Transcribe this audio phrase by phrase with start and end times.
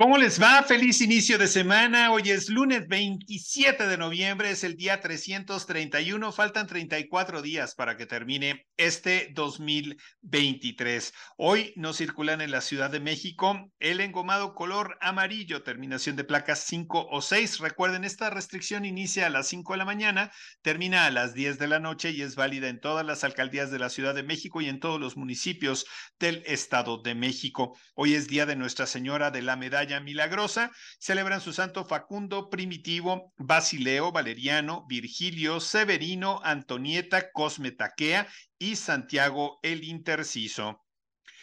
[0.00, 0.62] ¿Cómo les va?
[0.62, 2.12] Feliz inicio de semana.
[2.12, 6.30] Hoy es lunes 27 de noviembre, es el día 331.
[6.30, 11.12] Faltan 34 días para que termine este 2023.
[11.36, 16.60] Hoy nos circulan en la Ciudad de México el engomado color amarillo, terminación de placas
[16.60, 17.58] 5 o 6.
[17.58, 20.30] Recuerden, esta restricción inicia a las 5 de la mañana,
[20.62, 23.80] termina a las 10 de la noche y es válida en todas las alcaldías de
[23.80, 25.86] la Ciudad de México y en todos los municipios
[26.20, 27.76] del Estado de México.
[27.96, 30.70] Hoy es día de Nuestra Señora de la Medalla Milagrosa.
[30.98, 39.84] Celebran su santo Facundo, Primitivo, Basileo, Valeriano, Virgilio, Severino, Antonieta, Cosme Taquea y Santiago el
[39.84, 40.84] Interciso.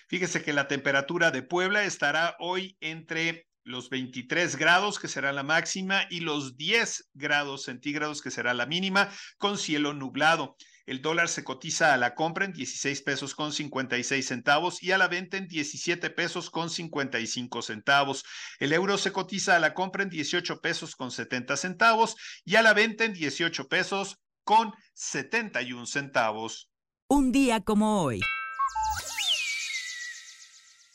[0.08, 5.44] Fíjese que la temperatura de Puebla estará hoy entre los 23 grados, que será la
[5.44, 10.56] máxima, y los 10 grados centígrados, que será la mínima, con cielo nublado.
[10.86, 15.00] El dólar se cotiza a la compra en 16 pesos con 56 centavos y a
[15.00, 18.24] la venta en 17 pesos con 55 centavos.
[18.60, 22.62] El euro se cotiza a la compra en 18 pesos con 70 centavos y a
[22.62, 26.70] la venta en 18 pesos con 71 centavos.
[27.08, 28.22] Un día como hoy.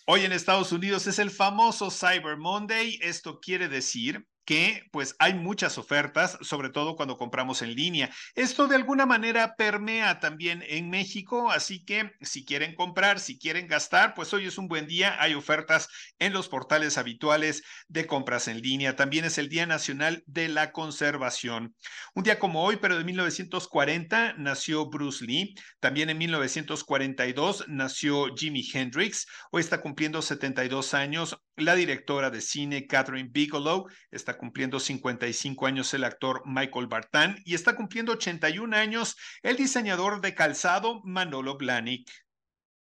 [0.06, 2.98] Hoy en Estados Unidos es el famoso Cyber Monday.
[3.02, 8.10] Esto quiere decir que pues hay muchas ofertas, sobre todo cuando compramos en línea.
[8.34, 13.68] Esto de alguna manera permea también en México, así que si quieren comprar, si quieren
[13.68, 15.14] gastar, pues hoy es un buen día.
[15.22, 15.86] Hay ofertas
[16.18, 18.96] en los portales habituales de compras en línea.
[18.96, 21.76] También es el Día Nacional de la Conservación.
[22.16, 25.54] Un día como hoy, pero de 1940, nació Bruce Lee.
[25.78, 29.28] También en 1942 nació Jimi Hendrix.
[29.52, 33.86] Hoy está cumpliendo 72 años la directora de cine Catherine Bigelow.
[34.10, 40.22] Está cumpliendo 55 años el actor Michael Bartán y está cumpliendo 81 años el diseñador
[40.22, 42.10] de calzado Manolo Blahnik.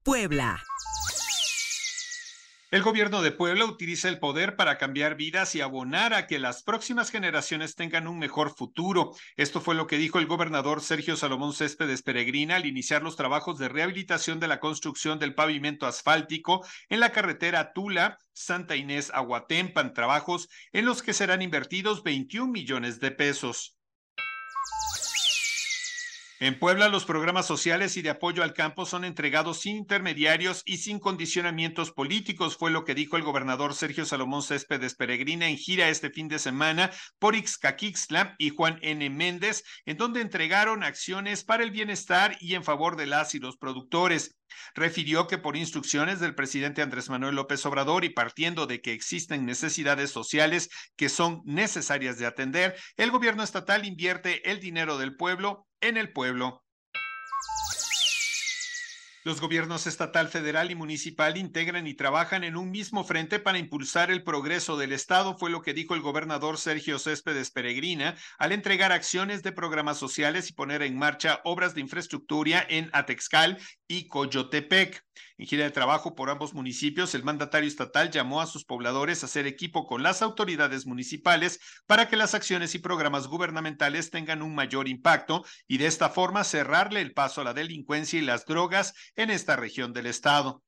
[0.03, 0.61] Puebla.
[2.75, 6.65] El gobierno de Puebla utiliza el poder para cambiar vidas y abonar a que las
[6.65, 9.13] próximas generaciones tengan un mejor futuro.
[9.37, 13.61] Esto fue lo que dijo el gobernador Sergio Salomón Céspedes Peregrina al iniciar los trabajos
[13.61, 19.95] de rehabilitación de la construcción del pavimento asfáltico en la carretera Tula, Santa Inés, Aguatempan,
[19.95, 23.77] trabajos en los que serán invertidos 21 millones de pesos.
[26.45, 30.77] En Puebla, los programas sociales y de apoyo al campo son entregados sin intermediarios y
[30.77, 35.89] sin condicionamientos políticos, fue lo que dijo el gobernador Sergio Salomón Céspedes Peregrina en gira
[35.89, 39.09] este fin de semana por Ixcaquixtla y Juan N.
[39.09, 43.57] Méndez, en donde entregaron acciones para el bienestar y en favor de las y los
[43.57, 44.37] productores.
[44.75, 49.47] Refirió que por instrucciones del presidente Andrés Manuel López Obrador y partiendo de que existen
[49.47, 55.67] necesidades sociales que son necesarias de atender, el gobierno estatal invierte el dinero del pueblo
[55.81, 56.64] en el pueblo.
[59.27, 64.11] Los gobiernos estatal, federal y municipal integran y trabajan en un mismo frente para impulsar
[64.11, 68.93] el progreso del Estado, fue lo que dijo el gobernador Sergio Céspedes Peregrina al entregar
[68.93, 73.57] acciones de programas sociales y poner en marcha obras de infraestructura en Atexcal
[73.89, 75.03] y Coyotepec.
[75.37, 79.27] En gira de trabajo por ambos municipios, el mandatario estatal llamó a sus pobladores a
[79.27, 84.55] hacer equipo con las autoridades municipales para que las acciones y programas gubernamentales tengan un
[84.55, 88.95] mayor impacto y de esta forma cerrarle el paso a la delincuencia y las drogas
[89.17, 90.63] en esta región del estado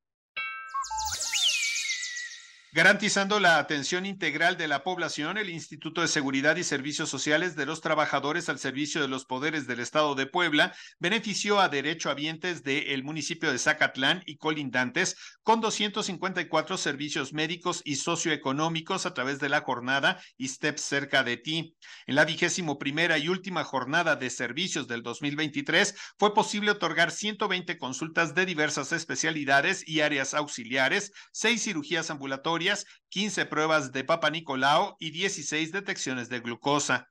[2.76, 7.64] garantizando la atención integral de la población, el Instituto de Seguridad y Servicios Sociales de
[7.64, 13.02] los Trabajadores al Servicio de los Poderes del Estado de Puebla benefició a derechohabientes del
[13.02, 19.62] municipio de Zacatlán y colindantes con 254 servicios médicos y socioeconómicos a través de la
[19.62, 21.74] jornada ISTEP cerca de ti.
[22.06, 27.78] En la vigésimo primera y última jornada de servicios del 2023 fue posible otorgar 120
[27.78, 32.65] consultas de diversas especialidades y áreas auxiliares, seis cirugías ambulatorias,
[33.10, 37.08] 15 pruebas de Papa Nicolau y 16 detecciones de glucosa.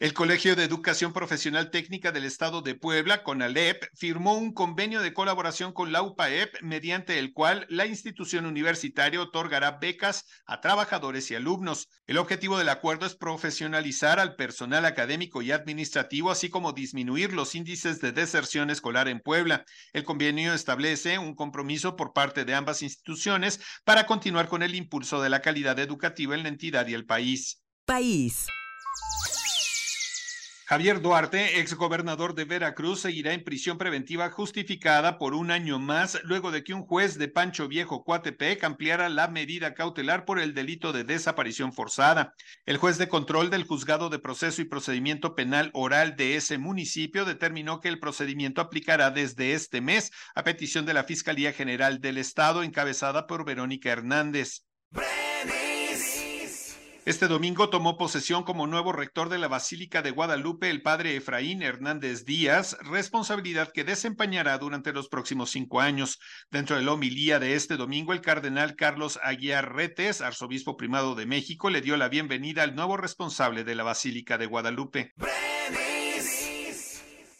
[0.00, 5.12] El Colegio de Educación Profesional Técnica del Estado de Puebla, CONALEP, firmó un convenio de
[5.12, 11.34] colaboración con la UPAEP, mediante el cual la institución universitaria otorgará becas a trabajadores y
[11.34, 11.88] alumnos.
[12.06, 17.56] El objetivo del acuerdo es profesionalizar al personal académico y administrativo, así como disminuir los
[17.56, 19.64] índices de deserción escolar en Puebla.
[19.92, 25.20] El convenio establece un compromiso por parte de ambas instituciones para continuar con el impulso
[25.20, 27.64] de la calidad educativa en la entidad y el país.
[27.84, 28.46] País.
[30.68, 36.50] Javier Duarte, exgobernador de Veracruz, seguirá en prisión preventiva justificada por un año más luego
[36.50, 40.92] de que un juez de Pancho Viejo Coatepec ampliara la medida cautelar por el delito
[40.92, 42.34] de desaparición forzada.
[42.66, 47.24] El juez de control del Juzgado de Proceso y Procedimiento Penal Oral de ese municipio
[47.24, 52.18] determinó que el procedimiento aplicará desde este mes a petición de la Fiscalía General del
[52.18, 54.66] Estado encabezada por Verónica Hernández.
[57.08, 61.62] Este domingo tomó posesión como nuevo rector de la Basílica de Guadalupe el padre Efraín
[61.62, 66.18] Hernández Díaz, responsabilidad que desempeñará durante los próximos cinco años.
[66.50, 71.24] Dentro de la homilía de este domingo, el cardenal Carlos Aguiar Retes, arzobispo primado de
[71.24, 75.14] México, le dio la bienvenida al nuevo responsable de la Basílica de Guadalupe.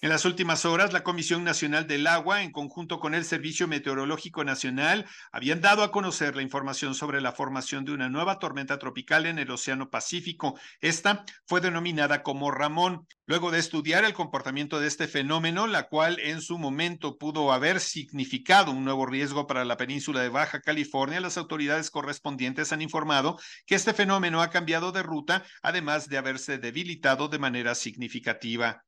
[0.00, 4.44] En las últimas horas, la Comisión Nacional del Agua, en conjunto con el Servicio Meteorológico
[4.44, 9.26] Nacional, habían dado a conocer la información sobre la formación de una nueva tormenta tropical
[9.26, 10.56] en el Océano Pacífico.
[10.80, 13.08] Esta fue denominada como Ramón.
[13.26, 17.80] Luego de estudiar el comportamiento de este fenómeno, la cual en su momento pudo haber
[17.80, 23.36] significado un nuevo riesgo para la península de Baja California, las autoridades correspondientes han informado
[23.66, 28.84] que este fenómeno ha cambiado de ruta, además de haberse debilitado de manera significativa.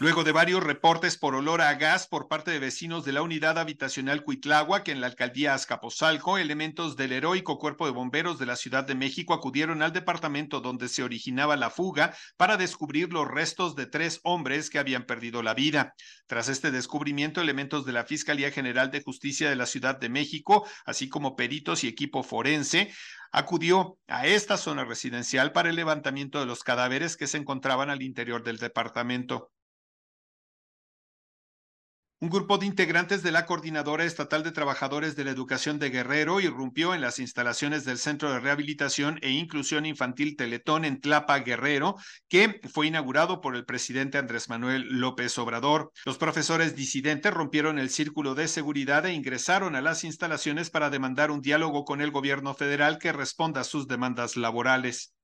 [0.00, 3.58] Luego de varios reportes por olor a gas por parte de vecinos de la unidad
[3.58, 8.56] habitacional Cuitlagua, que en la alcaldía Azcapotzalco, elementos del heroico cuerpo de bomberos de la
[8.56, 13.76] Ciudad de México acudieron al departamento donde se originaba la fuga para descubrir los restos
[13.76, 15.92] de tres hombres que habían perdido la vida.
[16.26, 20.66] Tras este descubrimiento, elementos de la Fiscalía General de Justicia de la Ciudad de México,
[20.86, 22.90] así como peritos y equipo forense,
[23.32, 28.00] acudió a esta zona residencial para el levantamiento de los cadáveres que se encontraban al
[28.00, 29.50] interior del departamento.
[32.22, 36.38] Un grupo de integrantes de la Coordinadora Estatal de Trabajadores de la Educación de Guerrero
[36.38, 41.96] irrumpió en las instalaciones del Centro de Rehabilitación e Inclusión Infantil Teletón en Tlapa, Guerrero,
[42.28, 45.92] que fue inaugurado por el presidente Andrés Manuel López Obrador.
[46.04, 51.30] Los profesores disidentes rompieron el círculo de seguridad e ingresaron a las instalaciones para demandar
[51.30, 55.14] un diálogo con el gobierno federal que responda a sus demandas laborales.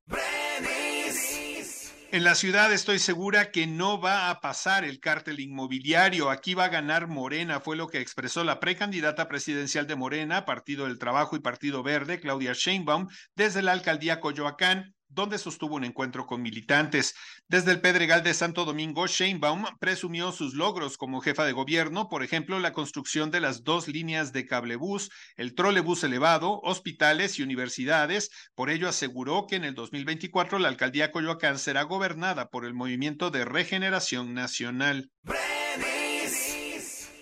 [2.12, 6.30] En la ciudad estoy segura que no va a pasar el cártel inmobiliario.
[6.30, 10.86] Aquí va a ganar Morena, fue lo que expresó la precandidata presidencial de Morena, Partido
[10.86, 16.26] del Trabajo y Partido Verde, Claudia Sheinbaum, desde la alcaldía Coyoacán donde sostuvo un encuentro
[16.26, 17.14] con militantes.
[17.48, 22.22] Desde el Pedregal de Santo Domingo, Sheinbaum presumió sus logros como jefa de gobierno, por
[22.22, 28.30] ejemplo, la construcción de las dos líneas de cablebús, el trolebús elevado, hospitales y universidades.
[28.54, 33.30] Por ello aseguró que en el 2024 la alcaldía Coyoacán será gobernada por el Movimiento
[33.30, 35.10] de Regeneración Nacional.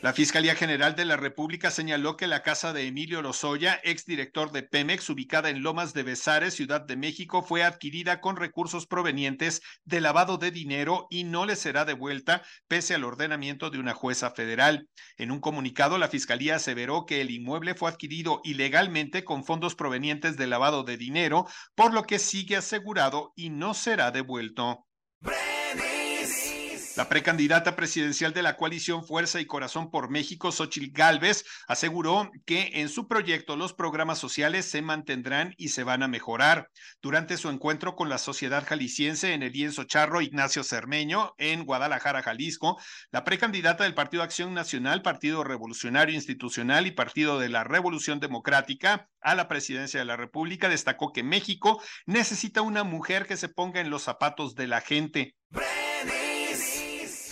[0.05, 4.63] La Fiscalía General de la República señaló que la casa de Emilio Lozoya, exdirector de
[4.63, 10.03] Pemex, ubicada en Lomas de Besares, Ciudad de México, fue adquirida con recursos provenientes de
[10.03, 14.91] lavado de dinero y no le será devuelta pese al ordenamiento de una jueza federal.
[15.17, 20.37] En un comunicado, la Fiscalía aseveró que el inmueble fue adquirido ilegalmente con fondos provenientes
[20.37, 24.85] de lavado de dinero, por lo que sigue asegurado y no será devuelto.
[26.97, 32.71] La precandidata presidencial de la coalición Fuerza y Corazón por México, Xochil Gálvez, aseguró que
[32.75, 36.71] en su proyecto los programas sociales se mantendrán y se van a mejorar.
[37.03, 42.23] Durante su encuentro con la sociedad jalisciense en el lienzo charro Ignacio Cermeño, en Guadalajara,
[42.23, 42.81] Jalisco,
[43.11, 49.09] la precandidata del Partido Acción Nacional, Partido Revolucionario Institucional y Partido de la Revolución Democrática
[49.21, 53.81] a la presidencia de la República destacó que México necesita una mujer que se ponga
[53.81, 55.35] en los zapatos de la gente.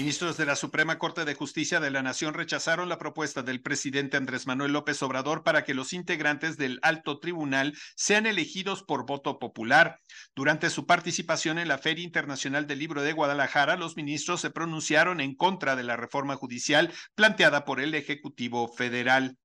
[0.03, 4.17] Ministros de la Suprema Corte de Justicia de la Nación rechazaron la propuesta del presidente
[4.17, 9.39] Andrés Manuel López Obrador para que los integrantes del alto tribunal sean elegidos por voto
[9.39, 10.01] popular.
[10.35, 15.21] Durante su participación en la Feria Internacional del Libro de Guadalajara, los ministros se pronunciaron
[15.21, 19.37] en contra de la reforma judicial planteada por el Ejecutivo Federal.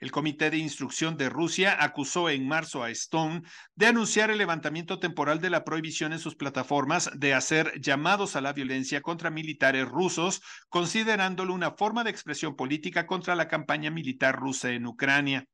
[0.00, 3.42] El Comité de Instrucción de Rusia acusó en marzo a Stone
[3.74, 8.40] de anunciar el levantamiento temporal de la prohibición en sus plataformas de hacer llamados a
[8.40, 14.36] la violencia contra militares rusos, considerándolo una forma de expresión política contra la campaña militar
[14.36, 15.46] rusa en Ucrania.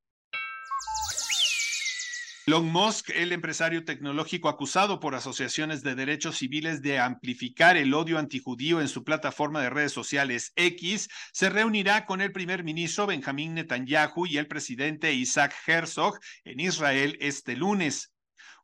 [2.44, 8.18] Elon Musk, el empresario tecnológico acusado por asociaciones de derechos civiles de amplificar el odio
[8.18, 13.54] antijudío en su plataforma de redes sociales X, se reunirá con el primer ministro Benjamín
[13.54, 18.12] Netanyahu y el presidente Isaac Herzog en Israel este lunes.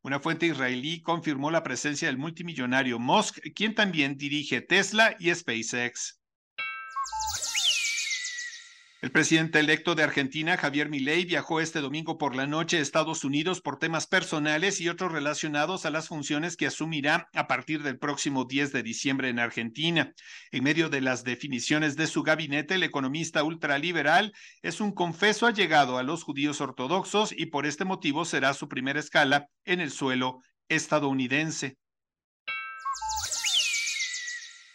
[0.02, 6.17] Una fuente israelí confirmó la presencia del multimillonario Musk, quien también dirige Tesla y SpaceX.
[9.00, 13.23] El presidente electo de Argentina, Javier Milei, viajó este domingo por la noche a Estados
[13.23, 17.97] Unidos por temas personales y otros relacionados a las funciones que asumirá a partir del
[17.97, 20.12] próximo 10 de diciembre en Argentina.
[20.50, 25.97] En medio de las definiciones de su gabinete, el economista ultraliberal es un confeso allegado
[25.97, 30.40] a los judíos ortodoxos y por este motivo será su primera escala en el suelo
[30.69, 31.78] estadounidense.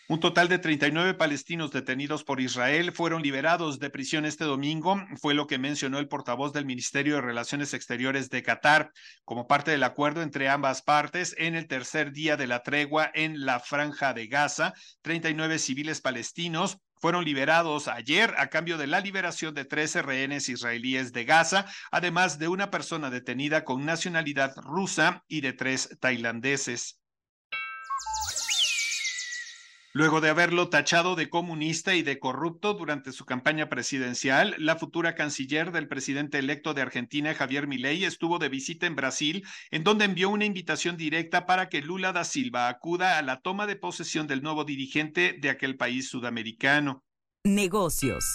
[0.10, 5.34] Un total de 39 palestinos detenidos por Israel fueron liberados de prisión este domingo, fue
[5.34, 8.92] lo que mencionó el portavoz del Ministerio de Relaciones Exteriores de Qatar,
[9.24, 13.46] como parte del acuerdo entre ambas partes en el tercer día de la tregua en
[13.46, 14.74] la franja de Gaza.
[15.04, 21.14] 39 civiles palestinos fueron liberados ayer a cambio de la liberación de 13 rehenes israelíes
[21.14, 27.00] de Gaza, además de una persona detenida con nacionalidad rusa y de tres tailandeses.
[29.96, 35.14] Luego de haberlo tachado de comunista y de corrupto durante su campaña presidencial, la futura
[35.14, 40.06] canciller del presidente electo de Argentina, Javier Milei, estuvo de visita en Brasil, en donde
[40.06, 44.26] envió una invitación directa para que Lula da Silva acuda a la toma de posesión
[44.26, 47.04] del nuevo dirigente de aquel país sudamericano.
[47.44, 48.26] Negocios.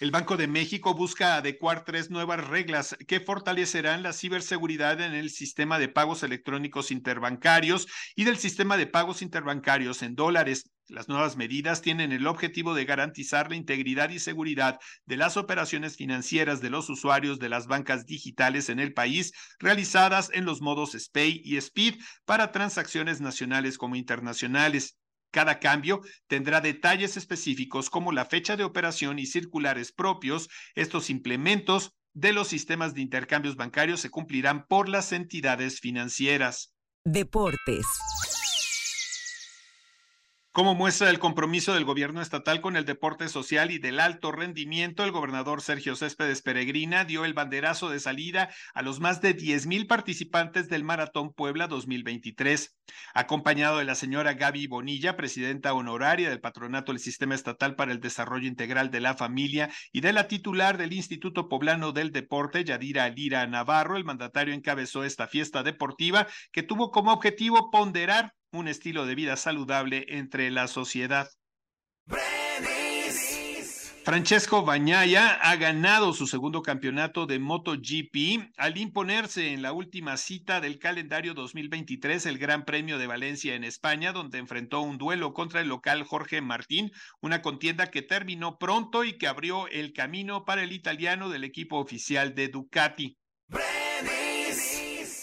[0.00, 5.28] El Banco de México busca adecuar tres nuevas reglas que fortalecerán la ciberseguridad en el
[5.28, 10.70] sistema de pagos electrónicos interbancarios y del sistema de pagos interbancarios en dólares.
[10.86, 15.96] Las nuevas medidas tienen el objetivo de garantizar la integridad y seguridad de las operaciones
[15.96, 20.92] financieras de los usuarios de las bancas digitales en el país realizadas en los modos
[20.92, 24.96] SPAY y SPID para transacciones nacionales como internacionales.
[25.30, 30.48] Cada cambio tendrá detalles específicos como la fecha de operación y circulares propios.
[30.74, 36.72] Estos implementos de los sistemas de intercambios bancarios se cumplirán por las entidades financieras.
[37.04, 37.86] Deportes.
[40.58, 45.04] Como muestra el compromiso del gobierno estatal con el deporte social y del alto rendimiento,
[45.04, 49.68] el gobernador Sergio Céspedes Peregrina dio el banderazo de salida a los más de 10
[49.68, 52.76] mil participantes del Maratón Puebla 2023.
[53.14, 58.00] Acompañado de la señora Gaby Bonilla, presidenta honoraria del Patronato del Sistema Estatal para el
[58.00, 63.08] Desarrollo Integral de la Familia, y de la titular del Instituto Poblano del Deporte, Yadira
[63.10, 69.06] Lira Navarro, el mandatario encabezó esta fiesta deportiva que tuvo como objetivo ponderar un estilo
[69.06, 71.28] de vida saludable entre la sociedad.
[74.08, 80.62] Francesco Bañaya ha ganado su segundo campeonato de MotoGP al imponerse en la última cita
[80.62, 85.60] del calendario 2023 el Gran Premio de Valencia en España, donde enfrentó un duelo contra
[85.60, 86.90] el local Jorge Martín,
[87.20, 91.76] una contienda que terminó pronto y que abrió el camino para el italiano del equipo
[91.76, 93.18] oficial de Ducati.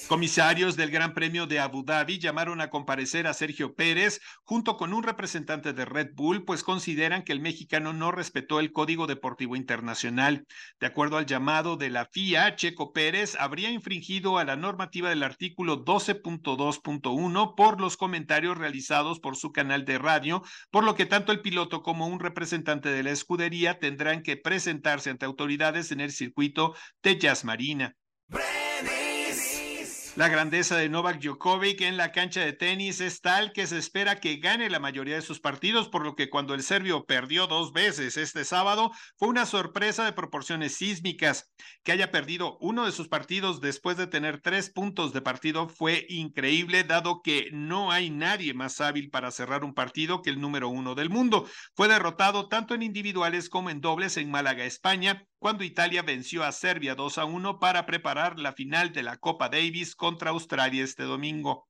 [0.07, 4.93] Comisarios del Gran Premio de Abu Dhabi llamaron a comparecer a Sergio Pérez junto con
[4.93, 9.55] un representante de Red Bull, pues consideran que el mexicano no respetó el Código Deportivo
[9.55, 10.45] Internacional.
[10.79, 15.24] De acuerdo al llamado de la FIA, Checo Pérez habría infringido a la normativa del
[15.24, 21.31] artículo 12.2.1 por los comentarios realizados por su canal de radio, por lo que tanto
[21.31, 26.12] el piloto como un representante de la escudería tendrán que presentarse ante autoridades en el
[26.12, 27.95] circuito de Jazz Marina.
[30.15, 34.22] La grandeza de Novak Djokovic en la cancha de tenis es tal que se espera
[34.22, 37.74] que gane la mayoría de sus partidos, por lo que cuando el serbio perdió dos
[37.74, 41.51] veces este sábado, fue una sorpresa de proporciones sísmicas.
[41.84, 46.05] Que haya perdido uno de sus partidos después de tener tres puntos de partido fue
[46.07, 50.69] increíble, dado que no hay nadie más hábil para cerrar un partido que el número
[50.69, 51.45] uno del mundo.
[51.75, 56.51] Fue derrotado tanto en individuales como en dobles en Málaga, España, cuando Italia venció a
[56.51, 61.04] Serbia 2 a 1 para preparar la final de la Copa Davis contra Australia este
[61.04, 61.68] domingo.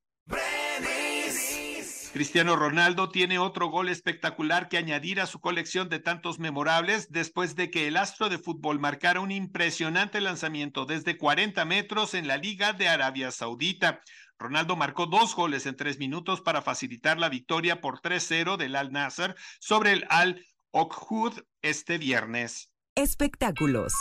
[2.16, 7.56] Cristiano Ronaldo tiene otro gol espectacular que añadir a su colección de tantos memorables después
[7.56, 12.38] de que el astro de fútbol marcara un impresionante lanzamiento desde 40 metros en la
[12.38, 14.00] Liga de Arabia Saudita.
[14.38, 18.92] Ronaldo marcó dos goles en tres minutos para facilitar la victoria por 3-0 del Al
[18.92, 22.72] Nasser sobre el Al Okhud este viernes.
[22.98, 23.92] Espectáculos.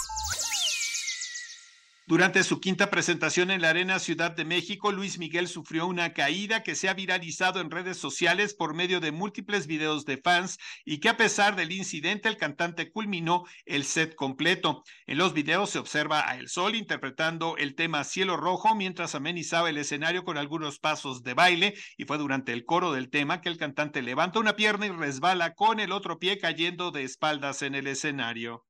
[2.07, 6.63] Durante su quinta presentación en la Arena Ciudad de México, Luis Miguel sufrió una caída
[6.63, 10.99] que se ha viralizado en redes sociales por medio de múltiples videos de fans y
[10.99, 14.83] que a pesar del incidente el cantante culminó el set completo.
[15.07, 19.69] En los videos se observa a El Sol interpretando el tema Cielo Rojo mientras amenizaba
[19.69, 23.49] el escenario con algunos pasos de baile y fue durante el coro del tema que
[23.49, 27.75] el cantante levanta una pierna y resbala con el otro pie cayendo de espaldas en
[27.75, 28.64] el escenario.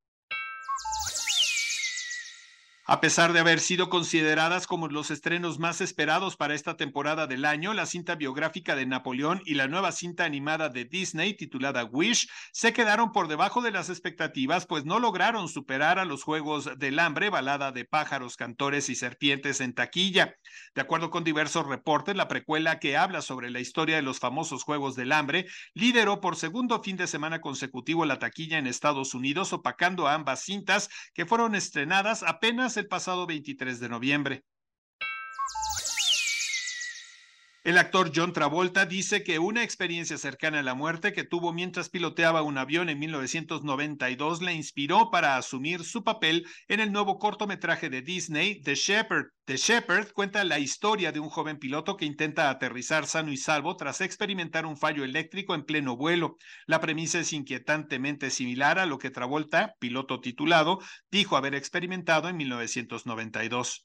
[2.87, 7.43] A pesar de haber sido consideradas como los estrenos más esperados para esta temporada del
[7.43, 12.29] año, la cinta biográfica de Napoleón y la nueva cinta animada de Disney titulada Wish
[12.51, 16.99] se quedaron por debajo de las expectativas, pues no lograron superar a los Juegos del
[16.99, 20.35] Hambre, balada de pájaros, cantores y serpientes en taquilla.
[20.75, 24.61] De acuerdo con diversos reportes, la precuela que habla sobre la historia de los famosos
[24.61, 29.53] Juegos del Hambre lideró por segundo fin de semana consecutivo la taquilla en Estados Unidos,
[29.53, 34.45] opacando a ambas cintas que fueron estrenadas apenas el pasado 23 de noviembre.
[37.65, 41.89] El actor John Travolta dice que una experiencia cercana a la muerte que tuvo mientras
[41.89, 47.89] piloteaba un avión en 1992 le inspiró para asumir su papel en el nuevo cortometraje
[47.89, 49.31] de Disney, The Shepherd.
[49.45, 53.75] The Shepherd cuenta la historia de un joven piloto que intenta aterrizar sano y salvo
[53.77, 56.37] tras experimentar un fallo eléctrico en pleno vuelo.
[56.67, 60.77] La premisa es inquietantemente similar a lo que Travolta, piloto titulado,
[61.09, 63.84] dijo haber experimentado en 1992.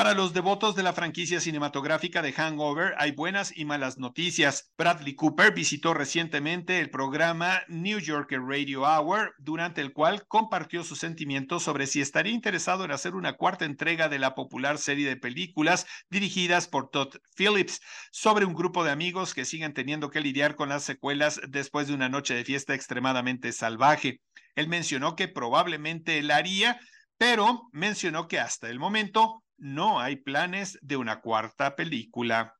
[0.00, 4.72] Para los devotos de la franquicia cinematográfica de Hangover hay buenas y malas noticias.
[4.78, 11.00] Bradley Cooper visitó recientemente el programa New Yorker Radio Hour, durante el cual compartió sus
[11.00, 15.18] sentimientos sobre si estaría interesado en hacer una cuarta entrega de la popular serie de
[15.18, 20.56] películas dirigidas por Todd Phillips sobre un grupo de amigos que siguen teniendo que lidiar
[20.56, 24.22] con las secuelas después de una noche de fiesta extremadamente salvaje.
[24.54, 26.80] Él mencionó que probablemente la haría,
[27.18, 32.56] pero mencionó que hasta el momento no hay planes de una cuarta película.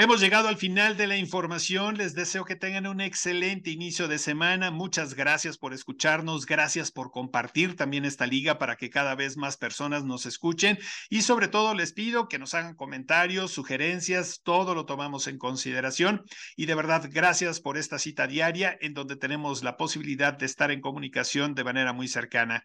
[0.00, 1.98] Hemos llegado al final de la información.
[1.98, 4.70] Les deseo que tengan un excelente inicio de semana.
[4.70, 6.46] Muchas gracias por escucharnos.
[6.46, 10.78] Gracias por compartir también esta liga para que cada vez más personas nos escuchen.
[11.10, 14.40] Y sobre todo les pido que nos hagan comentarios, sugerencias.
[14.44, 16.22] Todo lo tomamos en consideración.
[16.54, 20.70] Y de verdad, gracias por esta cita diaria en donde tenemos la posibilidad de estar
[20.70, 22.64] en comunicación de manera muy cercana.